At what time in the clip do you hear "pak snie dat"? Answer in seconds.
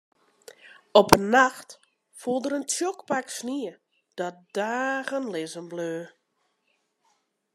3.09-4.35